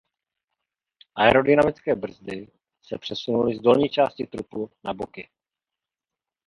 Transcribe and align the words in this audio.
Aerodynamické 1.15 1.95
brzdy 1.95 2.47
se 2.81 2.97
přesunuly 2.97 3.55
z 3.55 3.61
dolní 3.61 3.89
části 3.89 4.27
trupu 4.27 4.71
na 4.83 4.93
boky. 4.93 5.29